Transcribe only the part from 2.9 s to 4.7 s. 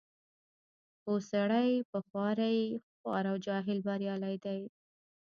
خوار او جاهل بریالی دی.